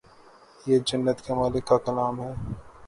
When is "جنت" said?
0.87-1.21